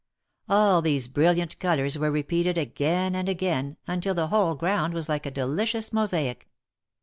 [0.49, 5.27] All these brilliant colors were repeated again and again, until the whole ground was like
[5.27, 6.49] a delicious mosaic.